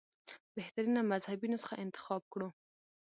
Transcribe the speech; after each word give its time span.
بهترینه 0.55 1.01
مذهبي 1.11 1.47
نسخه 1.53 1.75
انتخاب 1.85 2.21
کړو. 2.33 2.49